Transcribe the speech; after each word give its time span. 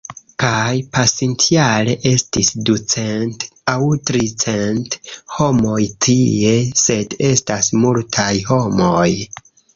Kaj 0.43 0.77
pasintjare 0.95 1.93
estis 2.11 2.49
ducent 2.69 3.45
aŭ 3.75 3.91
tricent 4.11 4.97
homoj 5.35 5.79
tie 6.07 6.57
sed 6.87 7.17
estas 7.31 7.73
multaj 7.85 8.33
homoj. 8.51 9.09